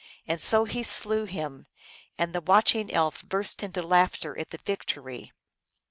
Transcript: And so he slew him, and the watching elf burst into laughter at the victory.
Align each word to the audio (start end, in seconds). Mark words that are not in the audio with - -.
And 0.27 0.41
so 0.41 0.65
he 0.65 0.81
slew 0.81 1.25
him, 1.25 1.67
and 2.17 2.33
the 2.33 2.41
watching 2.41 2.91
elf 2.91 3.21
burst 3.23 3.61
into 3.61 3.83
laughter 3.83 4.35
at 4.39 4.49
the 4.49 4.57
victory. 4.65 5.31